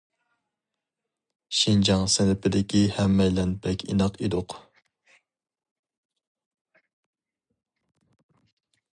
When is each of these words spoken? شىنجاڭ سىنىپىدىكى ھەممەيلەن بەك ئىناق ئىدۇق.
شىنجاڭ 1.57 2.05
سىنىپىدىكى 2.13 2.81
ھەممەيلەن 2.95 3.53
بەك 3.65 3.85
ئىناق 3.87 4.17
ئىدۇق. 4.19 4.57